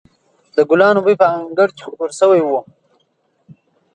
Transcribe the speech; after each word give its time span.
د 0.55 0.57
ګلانو 0.69 1.03
بوی 1.03 1.15
په 1.21 1.27
انګړ 1.37 1.69
کې 1.75 1.83
خپور 1.87 2.09
شوی 2.19 2.41
و. 2.43 2.49